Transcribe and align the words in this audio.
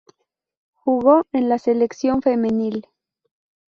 Jugó 0.73 1.27
en 1.31 1.47
la 1.47 1.59
selección 1.59 2.23
femenil. 2.23 2.87